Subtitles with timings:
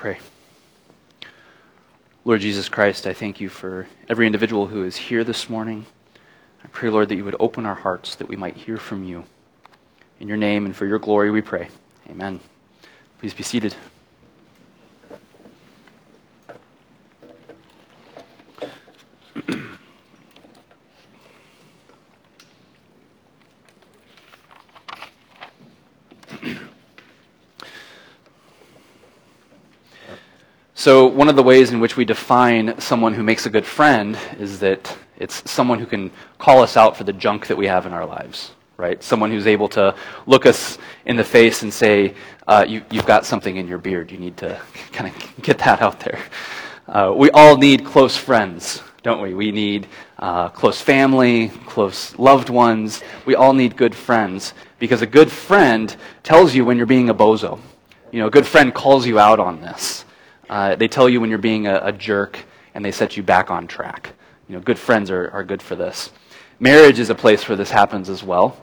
[0.00, 0.18] pray.
[2.24, 5.84] Lord Jesus Christ, I thank you for every individual who is here this morning.
[6.64, 9.24] I pray, Lord, that you would open our hearts that we might hear from you.
[10.18, 11.68] In your name and for your glory we pray.
[12.08, 12.40] Amen.
[13.18, 13.74] Please be seated.
[30.80, 34.16] So, one of the ways in which we define someone who makes a good friend
[34.38, 37.84] is that it's someone who can call us out for the junk that we have
[37.84, 39.02] in our lives, right?
[39.02, 39.94] Someone who's able to
[40.24, 42.14] look us in the face and say,
[42.48, 44.10] uh, you, have got something in your beard.
[44.10, 44.58] You need to
[44.92, 46.20] kind of get that out there.
[46.88, 49.34] Uh, we all need close friends, don't we?
[49.34, 49.88] We need
[50.20, 53.02] uh, close family, close loved ones.
[53.26, 57.14] We all need good friends because a good friend tells you when you're being a
[57.14, 57.60] bozo.
[58.10, 60.06] You know, a good friend calls you out on this.
[60.50, 62.36] Uh, they tell you when you're being a, a, jerk
[62.74, 64.12] and they set you back on track.
[64.48, 66.10] You know, good friends are, are good for this.
[66.58, 68.60] Marriage is a place where this happens as well.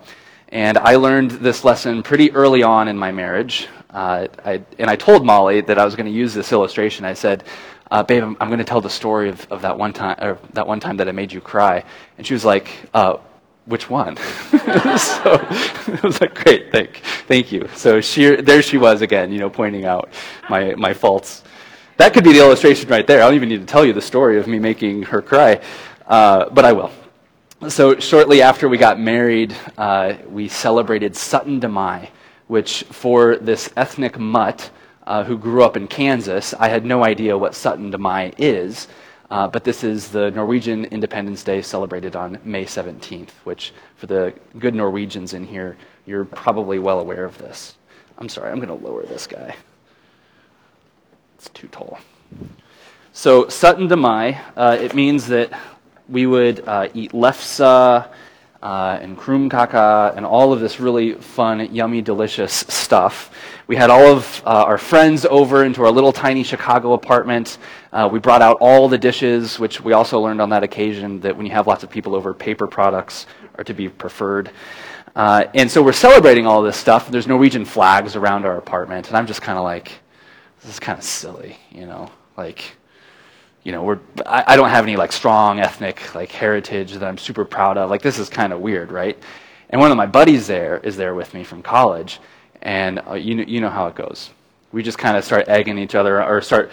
[0.50, 3.70] And I learned this lesson pretty early on in my marriage.
[3.90, 7.06] Uh, I, and I told Molly that I was going to use this illustration.
[7.06, 7.46] I said,
[7.90, 10.38] uh, "Babe, I'm, I'm going to tell the story of, of that one time, or
[10.54, 11.84] that one time that I made you cry."
[12.18, 13.18] And she was like, uh,
[13.66, 14.18] "Which one?"
[14.52, 19.40] so I was like, "Great, thank, thank you." So she, there she was again, you
[19.40, 20.10] know, pointing out
[20.50, 21.44] my my faults.
[21.98, 23.24] That could be the illustration right there.
[23.24, 25.60] I don't even need to tell you the story of me making her cry,
[26.06, 26.92] uh, but I will.
[27.70, 32.12] So, shortly after we got married, uh, we celebrated Syttende Mai,
[32.46, 34.70] which for this ethnic mutt
[35.08, 38.88] uh, who grew up in Kansas, I had no idea what Syttende Mai is.
[39.32, 44.34] Uh, but this is the Norwegian Independence Day celebrated on May 17th, which, for the
[44.60, 47.76] good Norwegians in here, you're probably well aware of this.
[48.20, 49.56] I'm sorry, I'm going to lower this guy.
[51.38, 52.00] It's too tall.
[53.14, 55.52] So Syttende Mai, uh, it means that
[56.10, 58.08] we would uh, eat lefse uh,
[58.64, 63.32] and krumkake and all of this really fun, yummy, delicious stuff.
[63.68, 67.60] We had all of uh, our friends over into our little tiny Chicago apartment.
[67.94, 71.38] Uh, we brought out all the dishes, which we also learned on that occasion that
[71.38, 73.28] when you have lots of people over, paper products
[73.60, 74.50] are to be preferred.
[75.16, 77.12] Uh, and so we're celebrating all this stuff.
[77.12, 79.92] There's Norwegian flags around our apartment, and I'm just kind of like,
[80.62, 82.76] this is kind of silly, you know, like,
[83.64, 87.18] you know, we're, I, I, don't have any like strong ethnic like heritage that I'm
[87.18, 87.90] super proud of.
[87.90, 89.18] Like, this is kind of weird, right?
[89.70, 92.20] And one of my buddies there is there with me from college,
[92.62, 94.30] and uh, you, know, you know how it goes.
[94.72, 96.72] We just kind of start egging each other or start,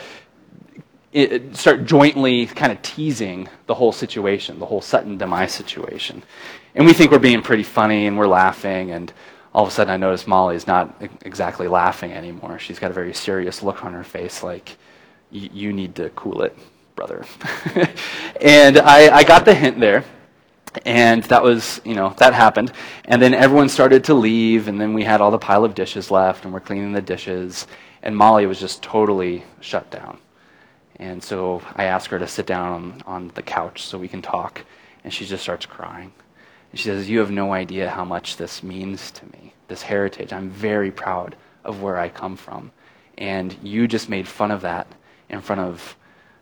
[1.12, 6.22] it, start jointly kind of teasing the whole situation, the whole Syttende Mai situation.
[6.74, 9.12] And we think we're being pretty funny and we're laughing and
[9.54, 12.58] all of a sudden I notice Molly's not exactly laughing anymore.
[12.58, 14.76] She's got a very serious look on her face, like,
[15.30, 16.56] you need to cool it,
[16.94, 17.24] brother.
[18.40, 20.04] and I, I got the hint there.
[20.84, 22.72] And that was, you know, that happened.
[23.04, 26.10] And then everyone started to leave, and then we had all the pile of dishes
[26.10, 27.66] left, and we're cleaning the dishes.
[28.02, 30.18] And Molly was just totally shut down.
[30.96, 34.22] And so I asked her to sit down on, on the couch so we can
[34.22, 34.64] talk.
[35.04, 36.12] And she just starts crying.
[36.74, 40.32] And she says, You have no idea how much this means to me, this heritage.
[40.32, 42.72] I'm very proud of where I come from.
[43.16, 44.88] And you just made fun of that
[45.28, 45.96] in front of,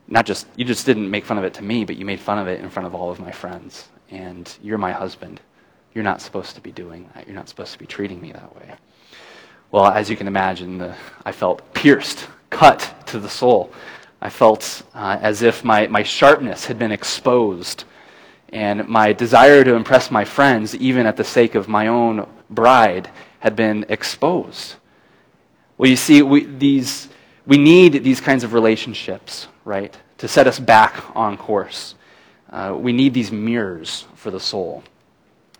[0.08, 2.38] not just, you just didn't make fun of it to me, but you made fun
[2.38, 3.90] of it in front of all of my friends.
[4.10, 5.38] And you're my husband.
[5.92, 7.26] You're not supposed to be doing that.
[7.26, 8.72] You're not supposed to be treating me that way.
[9.70, 13.70] Well, as you can imagine, the, I felt pierced, cut to the soul.
[14.22, 17.84] I felt uh, as if my, my sharpness had been exposed
[18.52, 23.10] and my desire to impress my friends, even at the sake of my own bride,
[23.40, 24.74] had been exposed.
[25.78, 27.08] Well, you see, we, these,
[27.46, 31.94] we need these kinds of relationships, right, to set us back on course.
[32.50, 34.84] Uh, we need these mirrors for the soul.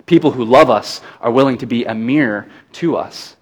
[0.04, 3.36] People who love us are willing to be a mirror to us.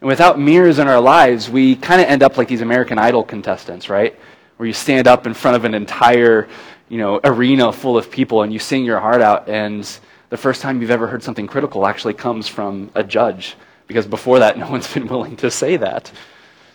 [0.00, 3.22] And without mirrors in our lives, we kind of end up like these American Idol
[3.22, 4.18] contestants, right?
[4.56, 6.48] Where you stand up in front of an entire
[6.90, 9.98] you know, arena full of people and you sing your heart out and
[10.28, 13.56] the first time you've ever heard something critical actually comes from a judge
[13.86, 16.12] because before that no one's been willing to say that.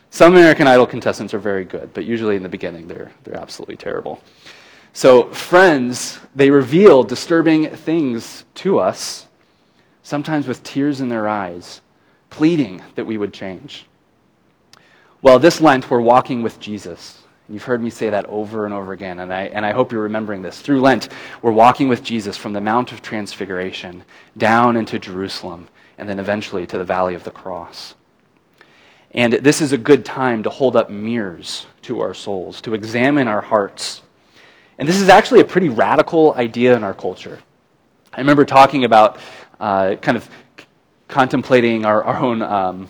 [0.09, 3.75] Some American Idol contestants are very good, but usually in the beginning they're, they're absolutely
[3.75, 4.23] terrible.
[4.93, 9.27] So, friends, they reveal disturbing things to us,
[10.03, 11.81] sometimes with tears in their eyes,
[12.29, 13.85] pleading that we would change.
[15.21, 17.24] Well, this Lent, we're walking with Jesus.
[17.47, 20.01] You've heard me say that over and over again, and I, and I hope you're
[20.01, 20.59] remembering this.
[20.59, 21.09] Through Lent,
[21.43, 24.03] we're walking with Jesus from the Mount of Transfiguration
[24.35, 25.67] down into Jerusalem,
[25.99, 27.93] and then eventually to the Valley of the Cross.
[29.11, 33.27] And this is a good time to hold up mirrors to our souls, to examine
[33.27, 34.01] our hearts.
[34.79, 37.39] And this is actually a pretty radical idea in our culture.
[38.11, 39.19] I remember talking about
[39.59, 40.23] uh, kind of
[40.57, 40.65] c-
[41.07, 42.89] contemplating our, our own um,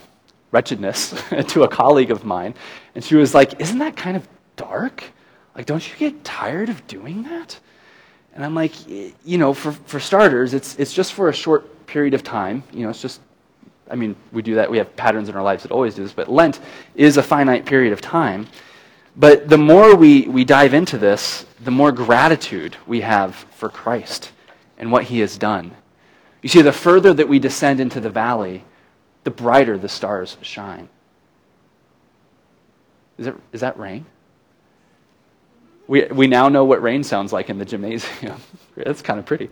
[0.51, 1.13] wretchedness
[1.49, 2.53] to a colleague of mine,
[2.95, 5.03] and she was like, Isn't that kind of dark?
[5.55, 7.59] Like, don't you get tired of doing that?
[8.33, 12.13] And I'm like, you know, for, for starters, it's, it's just for a short period
[12.13, 12.63] of time.
[12.73, 13.21] You know, it's just,
[13.89, 14.69] I mean, we do that.
[14.69, 16.59] We have patterns in our lives that always do this, but Lent
[16.95, 18.47] is a finite period of time.
[19.15, 24.31] But the more we, we dive into this, the more gratitude we have for Christ
[24.77, 25.71] and what he has done.
[26.41, 28.65] You see, the further that we descend into the valley,
[29.23, 30.89] the brighter the stars shine.
[33.17, 34.05] Is, it, is that rain?
[35.87, 38.41] We, we now know what rain sounds like in the gymnasium.
[38.77, 39.49] It's kind of pretty.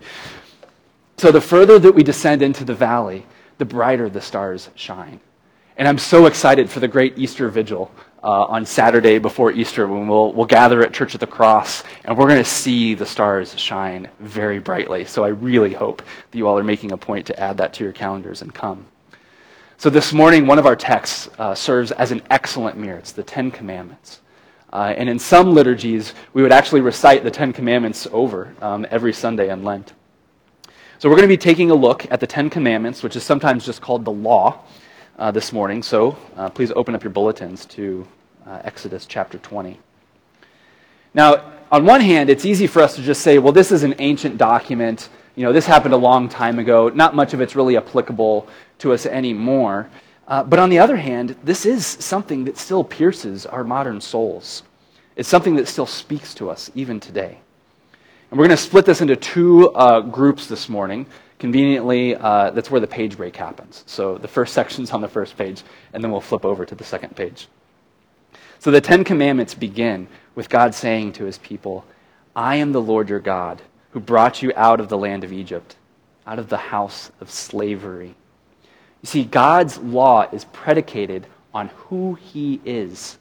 [1.18, 3.26] So, the further that we descend into the valley,
[3.58, 5.22] the brighter the stars shine.
[5.78, 7.90] And I'm so excited for the great Easter vigil
[8.22, 12.18] uh, on Saturday before Easter when we'll, we'll gather at Church of the Cross and
[12.18, 15.06] we're going to see the stars shine very brightly.
[15.06, 16.02] So, I really hope
[16.32, 18.86] that you all are making a point to add that to your calendars and come.
[19.78, 22.98] So, this morning, one of our texts uh, serves as an excellent mirror.
[22.98, 24.20] It's the Ten Commandments.
[24.74, 29.14] Uh, and in some liturgies, we would actually recite the Ten Commandments over um, every
[29.14, 29.94] Sunday in Lent.
[30.98, 33.66] So we're going to be taking a look at the Ten Commandments, which is sometimes
[33.66, 34.64] just called the law,
[35.20, 35.84] uh, this morning.
[35.84, 38.08] So uh, please open up your bulletins to
[38.48, 39.78] uh, Exodus chapter 20.
[41.14, 43.94] Now, on one hand, it's easy for us to just say, well, this is an
[44.00, 45.10] ancient document.
[45.36, 46.90] You know, this happened a long time ago.
[46.90, 48.48] Not much of it's really applicable
[48.80, 49.90] to us anymore.
[50.28, 54.64] Uh, but on the other hand, this is something that still pierces our modern souls.
[55.16, 57.40] It's something that still speaks to us even today.
[58.32, 61.06] And we're going to split this into two uh, groups this morning.
[61.40, 63.84] Conveniently, uh, that's where the page break happens.
[63.86, 65.62] So the first section's on the first page,
[65.94, 67.48] and then we'll flip over to the second page.
[68.60, 71.86] So the Ten Commandments begin with God saying to his people,
[72.36, 73.62] I am the Lord your God,
[73.92, 75.76] who brought you out of the land of Egypt,
[76.26, 78.16] out of the house of slavery.
[79.04, 83.20] You see, God's law is predicated on who he is.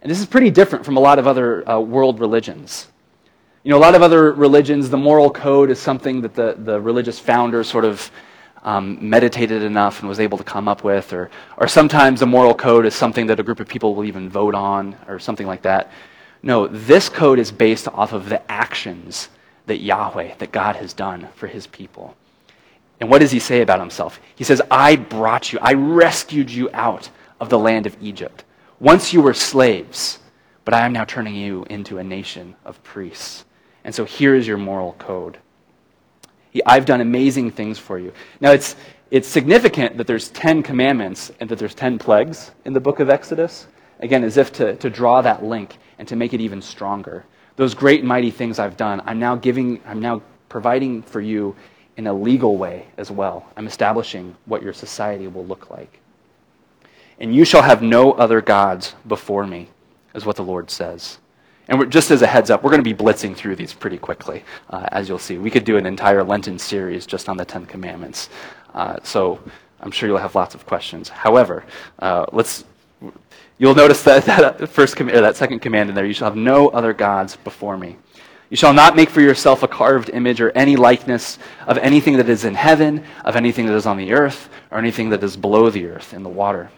[0.00, 2.88] And this is pretty different from a lot of other uh, world religions.
[3.62, 6.80] You know, a lot of other religions, the moral code is something that the, the
[6.80, 8.10] religious founder sort of
[8.64, 12.54] um, meditated enough and was able to come up with, or, or sometimes the moral
[12.54, 15.62] code is something that a group of people will even vote on, or something like
[15.62, 15.92] that.
[16.42, 19.28] No, this code is based off of the actions
[19.66, 22.16] that Yahweh, that God has done for his people.
[23.02, 24.20] And what does he say about himself?
[24.36, 27.10] He says, I brought you, I rescued you out
[27.40, 28.44] of the land of Egypt.
[28.78, 30.20] Once you were slaves,
[30.64, 33.44] but I am now turning you into a nation of priests.
[33.82, 35.38] And so here is your moral code.
[36.64, 38.12] I've done amazing things for you.
[38.40, 38.76] Now, it's,
[39.10, 43.10] it's significant that there's 10 commandments and that there's 10 plagues in the book of
[43.10, 43.66] Exodus.
[43.98, 47.24] Again, as if to, to draw that link and to make it even stronger.
[47.56, 51.56] Those great mighty things I've done, I'm now giving, I'm now providing for you
[51.96, 53.46] in a legal way as well.
[53.56, 56.00] I'm establishing what your society will look like.
[57.18, 59.68] And you shall have no other gods before me,
[60.14, 61.18] is what the Lord says.
[61.68, 64.42] And just as a heads up, we're going to be blitzing through these pretty quickly,
[64.70, 65.38] uh, as you'll see.
[65.38, 68.28] We could do an entire Lenten series just on the Ten Commandments.
[68.74, 69.38] Uh, so
[69.80, 71.08] I'm sure you'll have lots of questions.
[71.08, 71.64] However,
[71.98, 72.64] uh, let's.
[73.58, 76.04] You'll notice that, that first com- that second command in there.
[76.04, 77.96] You shall have no other gods before me.
[78.52, 82.28] You shall not make for yourself a carved image or any likeness of anything that
[82.28, 85.70] is in heaven, of anything that is on the earth, or anything that is below
[85.70, 86.70] the earth in the water.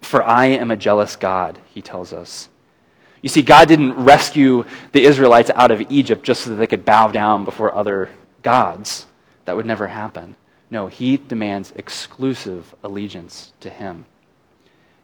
[0.00, 2.48] For I am a jealous God, he tells us.
[3.20, 6.86] You see, God didn't rescue the Israelites out of Egypt just so that they could
[6.86, 8.08] bow down before other
[8.42, 9.04] gods.
[9.44, 10.34] That would never happen.
[10.70, 14.06] No, he demands exclusive allegiance to him.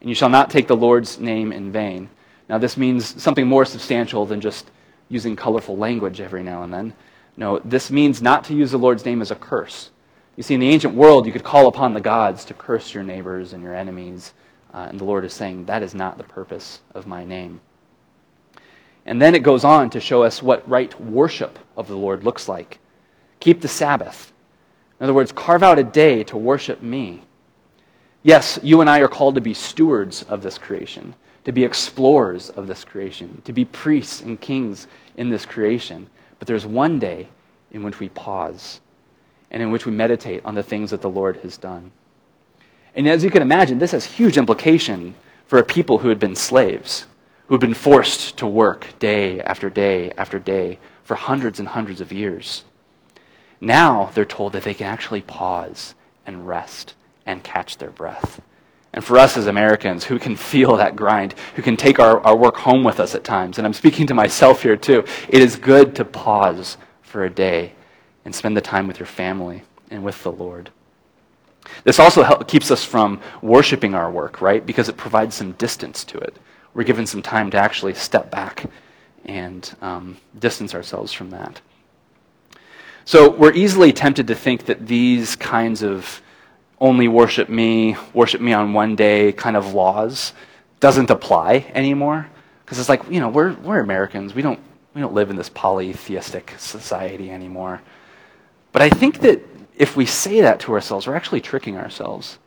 [0.01, 2.09] And you shall not take the Lord's name in vain.
[2.49, 4.71] Now, this means something more substantial than just
[5.09, 6.93] using colorful language every now and then.
[7.35, 9.89] No, this means not to use the Lord's name as a curse.
[10.35, 13.03] You see, in the ancient world, you could call upon the gods to curse your
[13.03, 14.33] neighbors and your enemies.
[14.73, 17.59] Uh, and the Lord is saying, that is not the purpose of my name.
[19.05, 22.47] And then it goes on to show us what right worship of the Lord looks
[22.47, 22.79] like.
[23.39, 24.31] Keep the Sabbath.
[24.99, 27.23] In other words, carve out a day to worship me.
[28.21, 31.15] Yes, you and I are called to be stewards of this creation
[31.45, 36.07] to be explorers of this creation, to be priests and kings in this creation.
[36.37, 37.27] But there's one day
[37.71, 38.81] in which we pause
[39.51, 41.91] and in which we meditate on the things that the Lord has done.
[42.95, 45.15] And as you can imagine, this has huge implication
[45.47, 47.05] for a people who had been slaves,
[47.47, 52.01] who had been forced to work day after day after day for hundreds and hundreds
[52.01, 52.63] of years.
[53.61, 56.93] Now they're told that they can actually pause and rest
[57.25, 58.41] and catch their breath.
[58.93, 62.35] And for us as Americans who can feel that grind, who can take our, our
[62.35, 65.55] work home with us at times, and I'm speaking to myself here too, it is
[65.55, 67.73] good to pause for a day
[68.25, 70.71] and spend the time with your family and with the Lord.
[71.83, 74.65] This also help, keeps us from worshiping our work, right?
[74.65, 76.37] Because it provides some distance to it.
[76.73, 78.65] We're given some time to actually step back
[79.25, 81.61] and um, distance ourselves from that.
[83.05, 86.21] So we're easily tempted to think that these kinds of
[86.81, 90.33] only worship me, worship me on one day kind of laws
[90.79, 92.27] doesn't apply anymore.
[92.63, 94.33] Because it's like, you know, we're, we're Americans.
[94.33, 94.59] We don't,
[94.93, 97.81] we don't live in this polytheistic society anymore.
[98.71, 99.41] But I think that
[99.75, 102.37] if we say that to ourselves, we're actually tricking ourselves.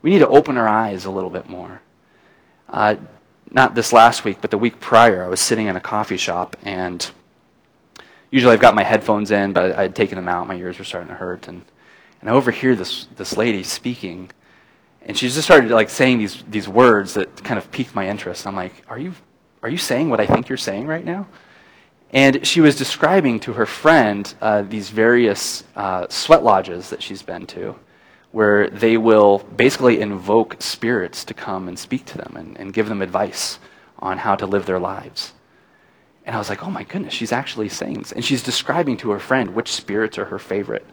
[0.00, 1.82] We need to open our eyes a little bit more.
[2.68, 2.96] Uh,
[3.50, 6.56] not this last week, but the week prior, I was sitting in a coffee shop,
[6.62, 7.08] and
[8.30, 10.48] usually I've got my headphones in, but I had taken them out.
[10.48, 11.62] My ears were starting to hurt, and
[12.22, 14.30] and I overhear this, this lady speaking,
[15.02, 18.46] and she just started like saying these, these words that kind of piqued my interest.
[18.46, 19.12] I'm like, are you,
[19.62, 21.26] are you saying what I think you're saying right now?
[22.12, 27.22] And she was describing to her friend uh, these various uh, sweat lodges that she's
[27.22, 27.74] been to,
[28.30, 32.88] where they will basically invoke spirits to come and speak to them and, and give
[32.88, 33.58] them advice
[33.98, 35.32] on how to live their lives.
[36.24, 38.12] And I was like, oh my goodness, she's actually saying this.
[38.12, 40.86] And she's describing to her friend which spirits are her favorite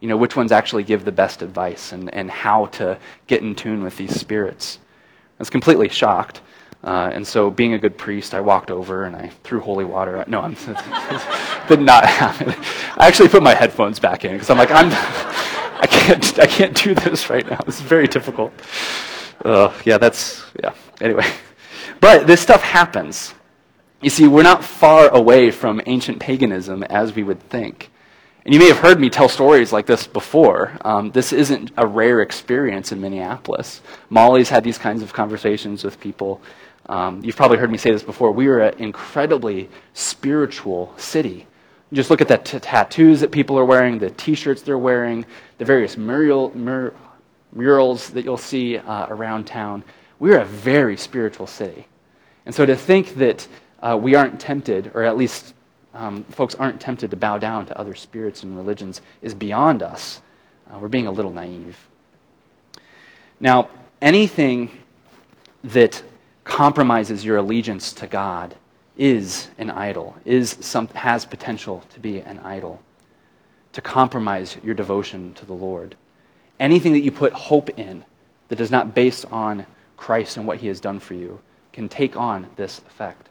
[0.00, 3.54] you know, which ones actually give the best advice and, and how to get in
[3.54, 4.78] tune with these spirits.
[5.38, 6.40] I was completely shocked.
[6.84, 10.24] Uh, and so, being a good priest, I walked over and I threw holy water.
[10.28, 10.54] No, I'm,
[11.68, 12.50] did not happen.
[12.96, 14.86] I actually put my headphones back in because I'm like, I'm,
[15.80, 17.58] I can't, I can't do this right now.
[17.66, 18.52] Is very difficult.
[19.44, 20.72] Uh, yeah, that's yeah.
[21.00, 21.26] Anyway,
[22.00, 23.34] but this stuff happens.
[24.00, 27.90] You see, we're not far away from ancient paganism as we would think.
[28.44, 30.72] And you may have heard me tell stories like this before.
[30.82, 33.82] Um, this isn't a rare experience in Minneapolis.
[34.08, 36.40] Molly's had these kinds of conversations with people.
[36.86, 38.32] Um, you've probably heard me say this before.
[38.32, 41.46] We are an incredibly spiritual city.
[41.92, 45.26] Just look at the t- tattoos that people are wearing, the t shirts they're wearing,
[45.58, 46.94] the various mural, mur-
[47.52, 49.84] murals that you'll see uh, around town.
[50.18, 51.86] We're a very spiritual city.
[52.46, 53.46] And so to think that
[53.82, 55.54] uh, we aren't tempted, or at least
[55.98, 60.22] um, folks aren't tempted to bow down to other spirits and religions is beyond us.
[60.70, 61.76] Uh, we're being a little naive.
[63.40, 63.68] Now,
[64.00, 64.70] anything
[65.64, 66.00] that
[66.44, 68.54] compromises your allegiance to God
[68.96, 72.80] is an idol, is some, has potential to be an idol,
[73.72, 75.96] to compromise your devotion to the Lord.
[76.60, 78.04] Anything that you put hope in
[78.48, 81.40] that is not based on Christ and what he has done for you
[81.72, 83.28] can take on this effect.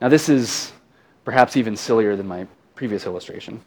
[0.00, 0.72] Now, this is
[1.30, 2.44] perhaps even sillier than my
[2.74, 3.60] previous illustration.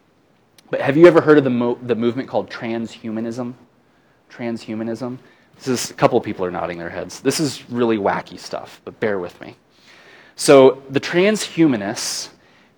[0.70, 3.54] But have you ever heard of the, mo- the movement called transhumanism?
[4.30, 5.18] Transhumanism?
[5.56, 7.22] This is, a couple of people are nodding their heads.
[7.22, 9.56] This is really wacky stuff, but bear with me.
[10.36, 12.32] So the transhumanists,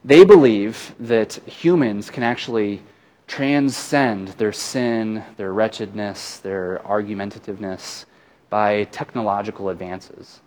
[0.03, 2.83] they believe that humans can actually
[3.25, 8.05] transcend their sin, their wretchedness, their argumentativeness
[8.51, 10.41] by technological advances.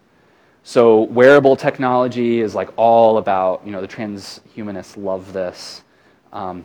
[0.68, 5.82] So wearable technology is like all about, you know, the transhumanists love this.
[6.30, 6.62] Um,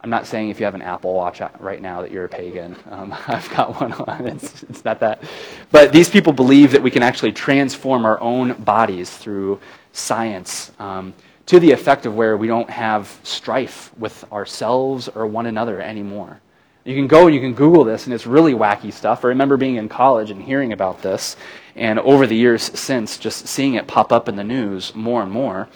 [0.00, 2.74] I'm not saying if you have an Apple Watch right now that you're a pagan.
[2.90, 4.26] Um, I've got one on.
[4.26, 5.22] It's, it's not that.
[5.70, 9.60] But these people believe that we can actually transform our own bodies through
[9.92, 11.12] science um,
[11.44, 16.40] to the effect of where we don't have strife with ourselves or one another anymore.
[16.84, 19.24] You can go and you can Google this, and it's really wacky stuff.
[19.24, 21.36] I remember being in college and hearing about this,
[21.76, 25.30] and over the years since, just seeing it pop up in the news more and
[25.30, 25.68] more.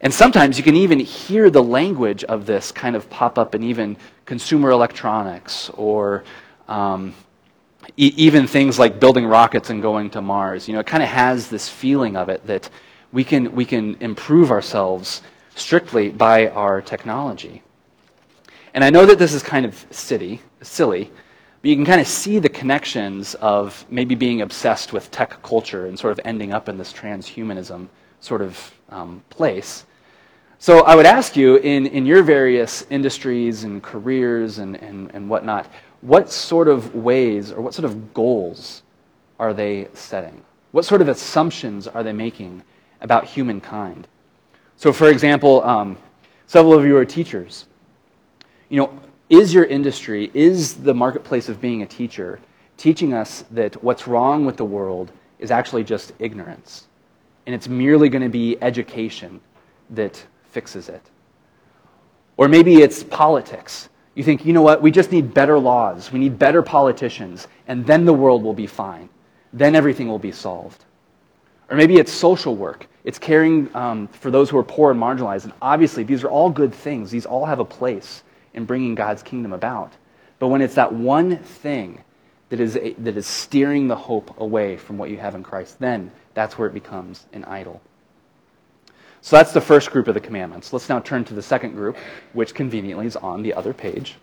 [0.00, 3.62] And sometimes you can even hear the language of this kind of pop up in
[3.62, 6.24] even consumer electronics or
[6.68, 7.14] um,
[7.96, 10.66] e- even things like building rockets and going to Mars.
[10.66, 12.70] You know, it kind of has this feeling of it that
[13.12, 15.20] we can, we can improve ourselves
[15.56, 17.62] strictly by our technology.
[18.78, 21.10] And I know that this is kind of silly, silly,
[21.62, 25.86] but you can kind of see the connections of maybe being obsessed with tech culture
[25.86, 27.88] and sort of ending up in this transhumanism
[28.20, 29.84] sort of um, place.
[30.60, 35.28] So I would ask you, in, in your various industries and careers and, and, and
[35.28, 35.66] whatnot,
[36.00, 38.84] what sort of ways or what sort of goals
[39.40, 40.40] are they setting?
[40.70, 42.62] What sort of assumptions are they making
[43.00, 44.06] about humankind?
[44.76, 45.98] So, for example, um,
[46.46, 47.64] several of you are teachers
[48.68, 52.40] you know, is your industry, is the marketplace of being a teacher
[52.76, 56.86] teaching us that what's wrong with the world is actually just ignorance?
[57.46, 59.40] And it's merely going to be education
[59.90, 61.02] that fixes it.
[62.36, 63.88] Or maybe it's politics.
[64.14, 67.86] You think, you know what, we just need better laws, we need better politicians, and
[67.86, 69.08] then the world will be fine.
[69.52, 70.84] then everything will be solved.
[71.70, 72.86] Or maybe it's social work.
[73.04, 75.44] It's caring um, for those who are poor and marginalized.
[75.44, 77.10] And obviously, these are all good things.
[77.10, 78.22] These all have a place
[78.58, 79.92] in bringing God's kingdom about.
[80.38, 82.02] But when it's that one thing
[82.50, 85.78] that is, a, that is steering the hope away from what you have in Christ,
[85.78, 87.80] then that's where it becomes an idol.
[89.20, 90.72] So that's the first group of the commandments.
[90.72, 91.96] Let's now turn to the second group,
[92.32, 94.16] which conveniently is on the other page.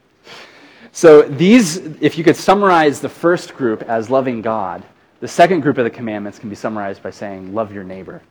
[0.92, 4.84] so these, if you could summarize the first group as loving God,
[5.20, 8.22] the second group of the commandments can be summarized by saying, love your neighbor.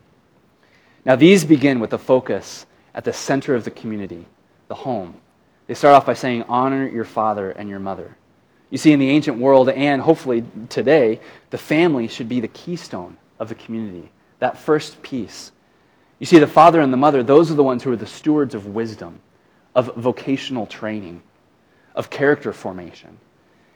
[1.05, 4.25] Now, these begin with the focus at the center of the community,
[4.67, 5.15] the home.
[5.67, 8.15] They start off by saying, honor your father and your mother.
[8.69, 11.19] You see, in the ancient world and hopefully today,
[11.49, 15.51] the family should be the keystone of the community, that first piece.
[16.19, 18.55] You see, the father and the mother, those are the ones who are the stewards
[18.55, 19.19] of wisdom,
[19.75, 21.21] of vocational training,
[21.95, 23.17] of character formation.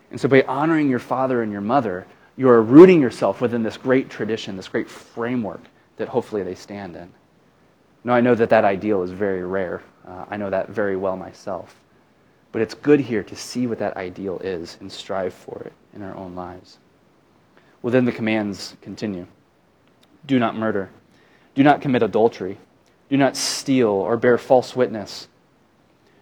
[0.10, 2.06] And so by honoring your father and your mother,
[2.36, 5.62] you are rooting yourself within this great tradition, this great framework
[5.98, 7.12] that hopefully they stand in.
[8.04, 9.82] Now, I know that that ideal is very rare.
[10.08, 11.76] Uh, I know that very well myself.
[12.52, 16.02] But it's good here to see what that ideal is and strive for it in
[16.02, 16.80] our own lives.
[17.82, 19.28] Well, then the commands continue
[20.26, 20.90] Do not murder.
[21.56, 22.58] Do not commit adultery.
[23.10, 25.28] Do not steal or bear false witness.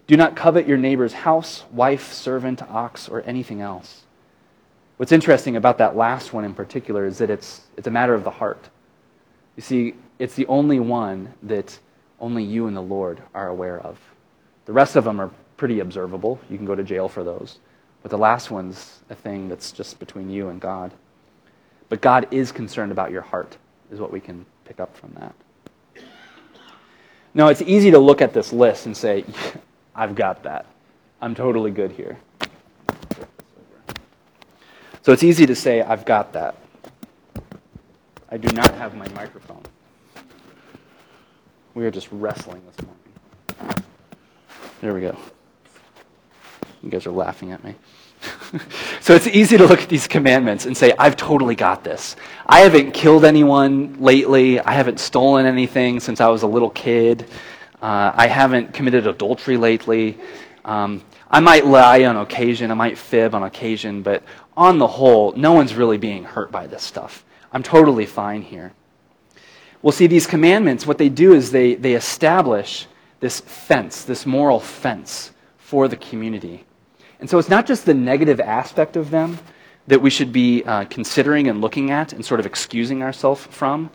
[0.08, 4.04] Do not covet your neighbor's house, wife, servant, ox, or anything else.
[4.98, 8.24] What's interesting about that last one in particular is that it's, it's a matter of
[8.24, 8.70] the heart.
[9.56, 11.80] You see, it's the only one that
[12.20, 13.98] only you and the Lord are aware of.
[14.66, 16.40] The rest of them are pretty observable.
[16.50, 17.58] You can go to jail for those.
[18.02, 20.92] But the last one's a thing that's just between you and God.
[21.88, 23.58] But God is concerned about your heart,
[23.92, 25.34] is what we can pick up from that.
[27.34, 29.26] Now, it's easy to look at this list and say,
[29.96, 30.66] I've got that.
[31.22, 32.18] I'm totally good here.
[35.02, 36.56] So it's easy to say, I've got that.
[38.30, 39.64] I do not have my microphone.
[41.76, 43.84] We are just wrestling this morning.
[44.82, 45.16] There we go.
[46.82, 47.76] You guys are laughing at me.
[49.02, 52.16] so it's easy to look at these commandments and say, I've totally got this.
[52.48, 54.60] I haven't killed anyone lately.
[54.60, 57.26] I haven't stolen anything since I was a little kid.
[57.82, 60.18] Uh, I haven't committed adultery lately.
[60.66, 62.72] Um, I might lie on occasion.
[62.72, 64.02] I might fib on occasion.
[64.02, 64.24] But
[64.58, 67.24] on the whole, no one's really being hurt by this stuff.
[67.54, 68.74] I'm totally fine here.
[69.82, 72.88] Well, see, these commandments, what they do is they, they establish
[73.22, 76.66] this fence, this moral fence for the community.
[77.20, 79.40] And so it's not just the negative aspect of them
[79.88, 83.90] that we should be uh, considering and looking at and sort of excusing ourselves from.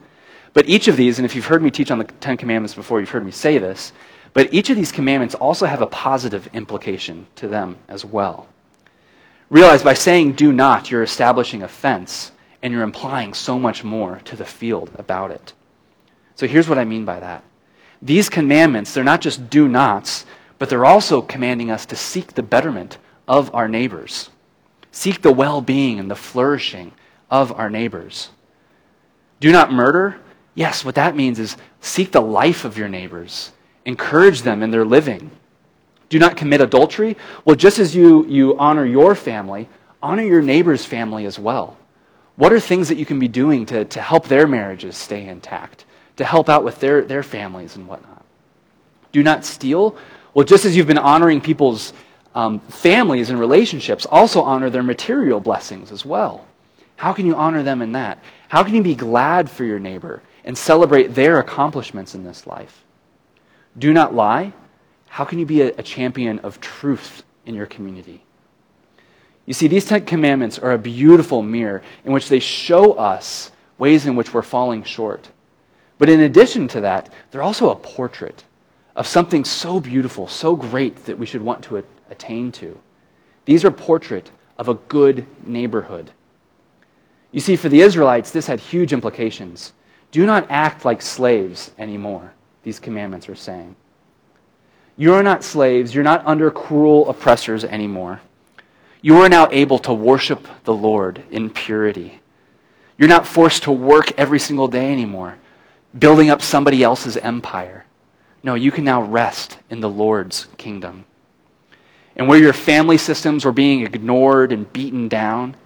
[0.52, 3.00] But each of these, and if you've heard me teach on the Ten Commandments before,
[3.00, 3.92] you've heard me say this,
[4.32, 8.48] but each of these commandments also have a positive implication to them as well.
[9.50, 14.20] Realize by saying do not, you're establishing a fence and you're implying so much more
[14.24, 15.52] to the field about it.
[16.34, 17.44] So here's what I mean by that.
[18.02, 20.26] These commandments, they're not just do nots,
[20.58, 24.30] but they're also commanding us to seek the betterment of our neighbors.
[24.90, 26.92] Seek the well being and the flourishing
[27.30, 28.30] of our neighbors.
[29.40, 30.16] Do not murder.
[30.54, 33.52] Yes, what that means is seek the life of your neighbors,
[33.84, 35.30] encourage them in their living.
[36.08, 37.16] Do not commit adultery.
[37.44, 39.68] Well, just as you, you honor your family,
[40.02, 41.76] honor your neighbor's family as well.
[42.36, 45.86] What are things that you can be doing to, to help their marriages stay intact,
[46.16, 48.24] to help out with their, their families and whatnot?
[49.12, 49.96] Do not steal.
[50.32, 51.92] Well, just as you've been honoring people's
[52.34, 56.46] um, families and relationships also honor their material blessings as well.
[56.96, 58.18] How can you honor them in that?
[58.48, 62.84] How can you be glad for your neighbor and celebrate their accomplishments in this life?
[63.78, 64.52] Do not lie.
[65.08, 68.24] How can you be a, a champion of truth in your community?
[69.46, 74.06] You see, these Ten Commandments are a beautiful mirror in which they show us ways
[74.06, 75.28] in which we're falling short.
[75.98, 78.44] But in addition to that, they're also a portrait
[78.96, 82.78] of something so beautiful, so great that we should want to attain to.
[83.44, 86.10] These are portrait of a good neighborhood.
[87.32, 89.72] You see, for the Israelites, this had huge implications.
[90.12, 93.74] Do not act like slaves anymore, these commandments are saying.
[94.96, 95.94] You are not slaves.
[95.94, 98.20] You're not under cruel oppressors anymore.
[99.02, 102.20] You are now able to worship the Lord in purity.
[102.96, 105.36] You're not forced to work every single day anymore,
[105.98, 107.84] building up somebody else's empire.
[108.42, 111.04] No, you can now rest in the Lord's kingdom
[112.16, 115.56] and where your family systems were being ignored and beaten down,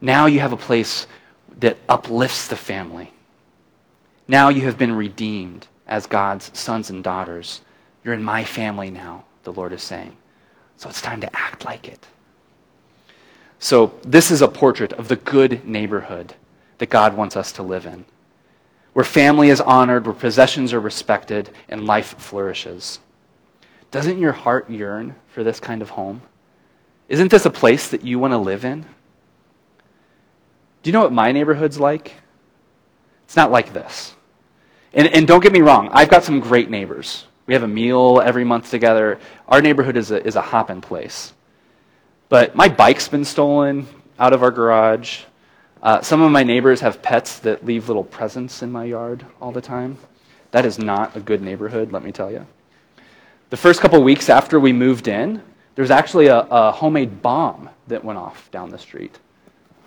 [0.00, 1.06] now you have a place
[1.58, 3.12] that uplifts the family.
[4.28, 7.62] Now you have been redeemed as God's sons and daughters.
[8.04, 10.16] You're in my family now, the Lord is saying.
[10.76, 12.06] So it's time to act like it.
[13.58, 16.34] So, this is a portrait of the good neighborhood
[16.76, 18.04] that God wants us to live in,
[18.96, 22.98] where family is honored, where possessions are respected, and life flourishes.
[23.90, 26.22] Doesn't your heart yearn for this kind of home?
[27.06, 28.86] Isn't this a place that you want to live in?
[30.82, 32.14] Do you know what my neighborhood's like?
[33.26, 34.14] It's not like this.
[34.94, 37.26] And, and don't get me wrong, I've got some great neighbors.
[37.44, 39.20] We have a meal every month together.
[39.46, 41.34] Our neighborhood is a, is a hopping place.
[42.30, 45.24] But my bike's been stolen out of our garage.
[45.82, 49.52] Uh, some of my neighbors have pets that leave little presents in my yard all
[49.52, 49.98] the time.
[50.50, 52.46] That is not a good neighborhood, let me tell you.
[53.50, 55.42] The first couple weeks after we moved in,
[55.74, 59.18] there was actually a, a homemade bomb that went off down the street.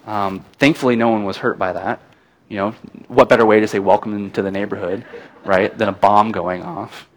[0.05, 1.99] Um, thankfully, no one was hurt by that.
[2.47, 2.71] You know,
[3.07, 5.05] what better way to say welcome to the neighborhood,
[5.43, 7.09] right, than a bomb going off?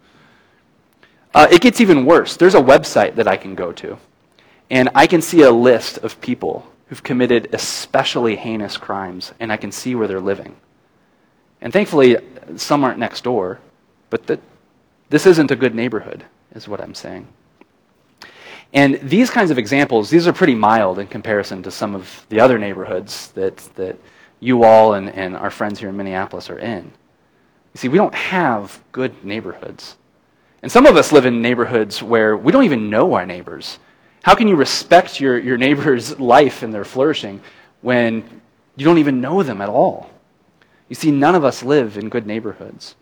[1.33, 2.37] Uh, it gets even worse.
[2.37, 3.97] There's a website that I can go to,
[4.69, 9.57] and I can see a list of people who've committed especially heinous crimes, and I
[9.57, 10.55] can see where they're living.
[11.61, 12.17] And thankfully,
[12.57, 13.59] some aren't next door,
[14.09, 14.39] but
[15.09, 17.27] this isn't a good neighborhood, is what I'm saying.
[18.73, 22.39] And these kinds of examples, these are pretty mild in comparison to some of the
[22.39, 23.97] other neighborhoods that, that
[24.39, 26.91] you all and, and our friends here in Minneapolis are in.
[27.73, 29.95] You see, we don't have good neighborhoods.
[30.63, 33.79] And some of us live in neighborhoods where we don't even know our neighbors.
[34.23, 37.41] How can you respect your, your neighbor's life and their flourishing
[37.81, 38.41] when
[38.75, 40.09] you don't even know them at all?
[40.89, 42.95] You see, none of us live in good neighborhoods.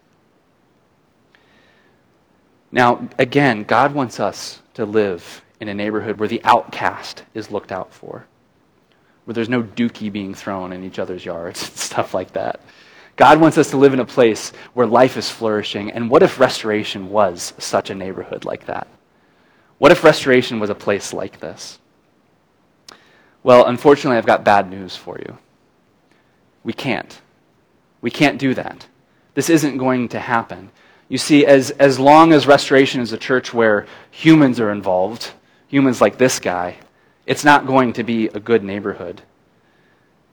[2.71, 7.71] Now, again, God wants us to live in a neighborhood where the outcast is looked
[7.71, 8.25] out for,
[9.25, 12.61] where there's no dookie being thrown in each other's yards and stuff like that.
[13.15, 15.91] God wants us to live in a place where life is flourishing.
[15.91, 18.87] And what if restoration was such a neighborhood like that?
[19.81, 21.79] What if restoration was a place like this?
[23.41, 25.39] Well, unfortunately, I've got bad news for you.
[26.63, 27.19] We can't.
[27.99, 28.85] We can't do that.
[29.33, 30.69] This isn't going to happen.
[31.09, 35.31] You see, as, as long as restoration is a church where humans are involved,
[35.67, 36.77] humans like this guy,
[37.25, 39.23] it's not going to be a good neighborhood.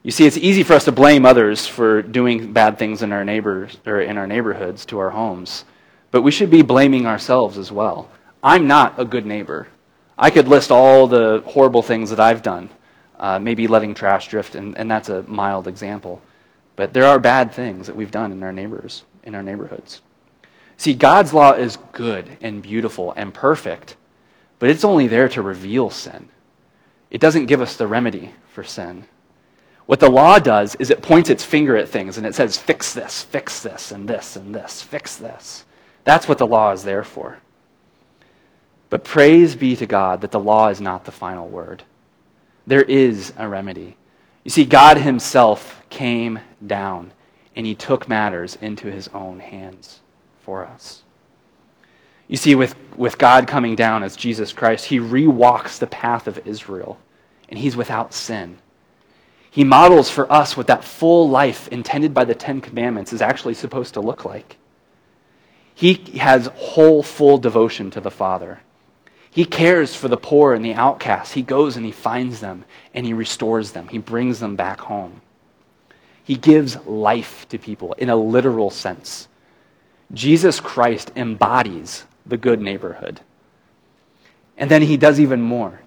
[0.03, 3.25] You see, it's easy for us to blame others for doing bad things in our
[3.25, 5.65] neighbors or in our neighborhoods to our homes,
[6.11, 8.11] but we should be blaming ourselves as well.
[8.43, 9.67] I'm not a good neighbor.
[10.17, 12.69] I could list all the horrible things that I've done,
[13.19, 16.21] uh, maybe letting trash drift, and, and that's a mild example.
[16.75, 20.01] But there are bad things that we've done in our neighbors, in our neighborhoods.
[20.77, 23.97] See, God's law is good and beautiful and perfect,
[24.59, 26.29] but it's only there to reveal sin.
[27.11, 29.05] It doesn't give us the remedy for sin.
[29.87, 32.93] What the law does is it points its finger at things and it says, fix
[32.93, 35.65] this, fix this, and this, and this, fix this.
[36.03, 37.39] That's what the law is there for.
[38.89, 41.83] But praise be to God that the law is not the final word.
[42.65, 43.97] There is a remedy.
[44.43, 47.11] You see, God Himself came down
[47.55, 49.99] and He took matters into His own hands
[50.41, 51.03] for us.
[52.27, 56.47] You see, with, with God coming down as Jesus Christ, He rewalks the path of
[56.47, 56.99] Israel
[57.47, 58.57] and He's without sin.
[59.51, 63.55] He models for us what that full life intended by the Ten Commandments is actually
[63.55, 64.57] supposed to look like.
[65.73, 68.59] He has whole, full devotion to the Father.
[69.31, 71.33] He cares for the poor and the outcasts.
[71.33, 73.87] He goes and he finds them and he restores them.
[73.87, 75.21] He brings them back home.
[76.23, 79.27] He gives life to people in a literal sense.
[80.13, 83.21] Jesus Christ embodies the good neighborhood.
[84.57, 85.81] And then he does even more.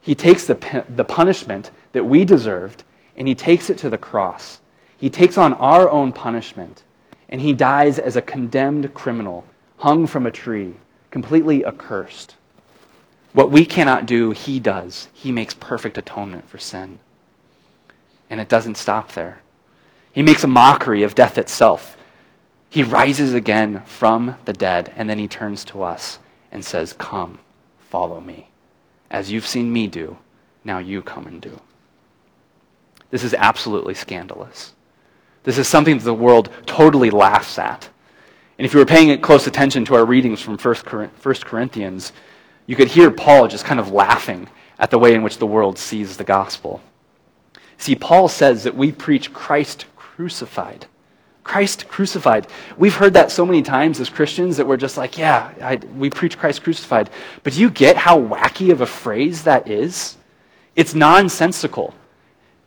[0.00, 2.84] He takes the, the punishment that we deserved
[3.16, 4.60] and he takes it to the cross.
[4.98, 6.82] He takes on our own punishment,
[7.28, 9.44] and he dies as a condemned criminal,
[9.78, 10.74] hung from a tree,
[11.10, 12.36] completely accursed.
[13.36, 15.08] What we cannot do, he does.
[15.12, 17.00] He makes perfect atonement for sin.
[18.30, 19.42] And it doesn't stop there.
[20.10, 21.98] He makes a mockery of death itself.
[22.70, 26.18] He rises again from the dead, and then he turns to us
[26.50, 27.38] and says, Come,
[27.90, 28.48] follow me.
[29.10, 30.16] As you've seen me do,
[30.64, 31.60] now you come and do.
[33.10, 34.72] This is absolutely scandalous.
[35.42, 37.90] This is something that the world totally laughs at.
[38.56, 40.74] And if you were paying close attention to our readings from 1
[41.44, 42.12] Corinthians,
[42.66, 44.48] you could hear Paul just kind of laughing
[44.78, 46.80] at the way in which the world sees the gospel.
[47.78, 50.86] See, Paul says that we preach Christ crucified.
[51.44, 52.48] Christ crucified.
[52.76, 56.10] We've heard that so many times as Christians that we're just like, yeah, I, we
[56.10, 57.08] preach Christ crucified.
[57.44, 60.16] But do you get how wacky of a phrase that is?
[60.74, 61.94] It's nonsensical.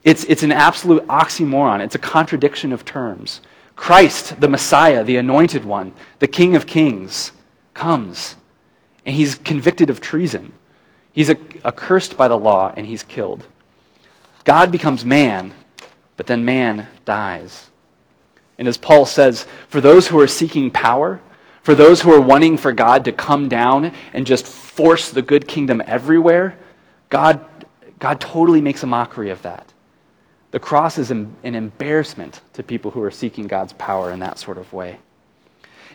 [0.04, 1.82] It's, it's an absolute oxymoron.
[1.82, 3.42] It's a contradiction of terms.
[3.76, 7.34] Christ, the Messiah, the anointed one, the King of Kings,
[7.74, 8.36] comes,
[9.10, 10.54] and he's convicted of treason.
[11.14, 13.44] He's accursed by the law, and he's killed.
[14.44, 15.52] God becomes man,
[16.16, 17.72] but then man dies.
[18.60, 21.20] And as Paul says, for those who are seeking power,
[21.64, 25.48] for those who are wanting for God to come down and just force the good
[25.48, 26.60] kingdom everywhere,
[27.10, 27.44] God,
[27.98, 29.74] God totally makes a mockery of that.
[30.52, 34.60] The cross is an embarrassment to people who are seeking God's power in that sort
[34.60, 35.00] of way.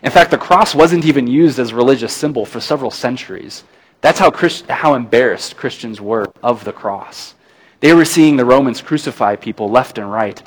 [0.03, 3.63] In fact, the cross wasn't even used as a religious symbol for several centuries.
[4.01, 7.33] That's how, Christ, how embarrassed Christians were of the cross.
[7.79, 10.41] They were seeing the Romans crucify people left and right,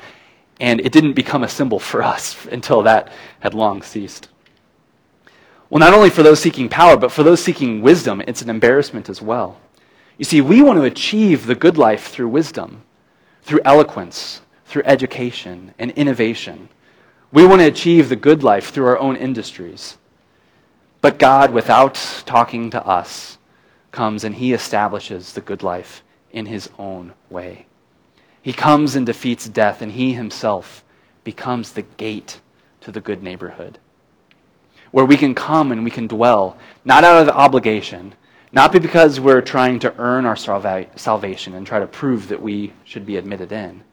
[0.59, 4.29] and it didn't become a symbol for us until that had long ceased.
[5.69, 9.07] Well, not only for those seeking power, but for those seeking wisdom, it's an embarrassment
[9.07, 9.59] as well.
[10.17, 12.81] You see, we want to achieve the good life through wisdom,
[13.43, 16.69] through eloquence, through education and innovation.
[17.31, 19.97] We want to achieve the good life through our own industries.
[21.01, 23.37] But God, without talking to us,
[23.91, 27.67] comes and he establishes the good life in his own way.
[28.41, 30.83] He comes and defeats death, and he himself
[31.23, 32.41] becomes the gate
[32.81, 33.77] to the good neighborhood,
[34.91, 38.15] where we can come and we can dwell, not out of obligation,
[38.51, 43.05] not because we're trying to earn our salvation and try to prove that we should
[43.05, 43.83] be admitted in,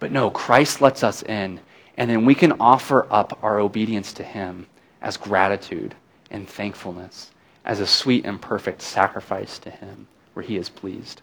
[0.00, 1.60] but no, Christ lets us in,
[1.96, 4.66] and then we can offer up our obedience to him
[5.00, 5.94] as gratitude
[6.30, 7.30] and thankfulness,
[7.64, 11.22] as a sweet and perfect sacrifice to him where he is pleased.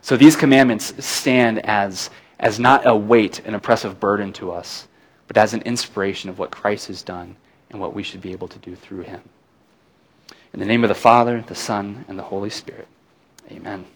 [0.00, 4.86] So these commandments stand as, as not a weight, an oppressive burden to us,
[5.26, 7.36] but as an inspiration of what Christ has done
[7.70, 9.22] and what we should be able to do through him.
[10.52, 12.86] In the name of the Father, the Son, and the Holy Spirit,
[13.50, 13.86] amen.